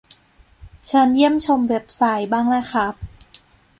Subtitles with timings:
[0.85, 2.93] เชิญเยี่ยมชมเว็บไซต์ บ้างนะครับ